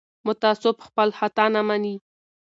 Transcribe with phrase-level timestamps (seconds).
[0.27, 1.95] متعصب خپل خطا نه مني